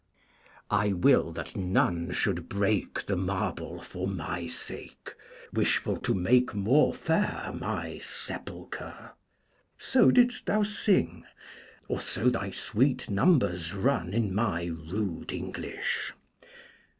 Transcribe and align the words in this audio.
I 0.71 0.93
will 0.93 1.31
that 1.33 1.55
none 1.55 2.09
should 2.11 2.49
break 2.49 3.05
The 3.05 3.15
marble 3.15 3.83
for 3.83 4.07
my 4.07 4.47
sake, 4.47 5.13
Wishful 5.53 5.97
to 5.97 6.15
make 6.15 6.55
more 6.55 6.91
fair 6.91 7.51
My 7.53 7.99
sepulchre. 7.99 9.11
So 9.77 10.09
didst 10.09 10.47
thou 10.47 10.63
sing, 10.63 11.25
or 11.87 12.01
so 12.01 12.29
thy 12.29 12.49
sweet 12.49 13.11
numbers 13.11 13.75
run 13.75 14.11
in 14.11 14.33
my 14.33 14.65
rude 14.73 15.31
English. 15.31 16.13